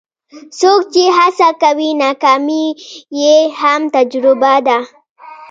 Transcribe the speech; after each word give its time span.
څوک 0.59 0.81
چې 0.93 1.03
هڅه 1.17 1.49
کوي، 1.61 1.89
ناکامي 2.03 2.65
یې 3.21 3.35
هم 3.59 3.81
تجربه 3.95 4.53
ده. 4.67 4.77